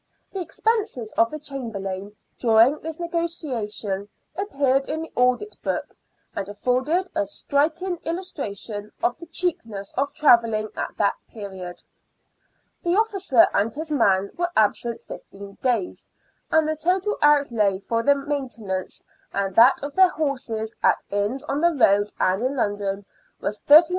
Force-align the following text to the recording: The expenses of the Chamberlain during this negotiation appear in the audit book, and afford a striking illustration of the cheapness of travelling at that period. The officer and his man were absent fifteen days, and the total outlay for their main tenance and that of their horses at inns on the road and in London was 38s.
The 0.33 0.41
expenses 0.41 1.11
of 1.11 1.29
the 1.29 1.37
Chamberlain 1.37 2.15
during 2.39 2.79
this 2.79 2.99
negotiation 2.99 4.09
appear 4.35 4.77
in 4.87 5.03
the 5.03 5.11
audit 5.15 5.55
book, 5.61 5.95
and 6.35 6.49
afford 6.49 6.89
a 6.89 7.25
striking 7.27 7.97
illustration 7.97 8.91
of 9.03 9.19
the 9.19 9.27
cheapness 9.27 9.93
of 9.95 10.11
travelling 10.11 10.69
at 10.75 10.97
that 10.97 11.13
period. 11.29 11.83
The 12.81 12.95
officer 12.95 13.45
and 13.53 13.75
his 13.75 13.91
man 13.91 14.31
were 14.35 14.49
absent 14.55 15.03
fifteen 15.05 15.59
days, 15.61 16.07
and 16.49 16.67
the 16.67 16.75
total 16.75 17.19
outlay 17.21 17.77
for 17.77 18.01
their 18.01 18.15
main 18.25 18.49
tenance 18.49 19.03
and 19.31 19.53
that 19.55 19.83
of 19.83 19.93
their 19.95 20.09
horses 20.09 20.73
at 20.81 21.03
inns 21.11 21.43
on 21.43 21.61
the 21.61 21.75
road 21.75 22.11
and 22.19 22.41
in 22.43 22.55
London 22.55 23.05
was 23.39 23.59
38s. 23.67 23.89